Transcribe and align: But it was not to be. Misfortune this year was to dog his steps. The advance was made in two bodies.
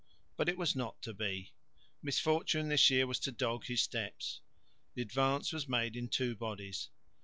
But 0.35 0.49
it 0.49 0.57
was 0.57 0.75
not 0.75 0.99
to 1.03 1.13
be. 1.13 1.53
Misfortune 2.01 2.69
this 2.69 2.89
year 2.89 3.05
was 3.05 3.19
to 3.19 3.31
dog 3.31 3.65
his 3.67 3.83
steps. 3.83 4.41
The 4.95 5.03
advance 5.03 5.53
was 5.53 5.67
made 5.69 5.95
in 5.95 6.07
two 6.09 6.35
bodies. 6.35 6.89